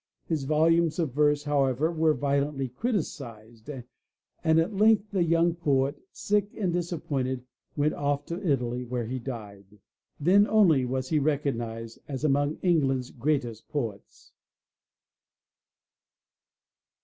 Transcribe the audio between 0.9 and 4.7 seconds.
of verse, however, were violently criticised and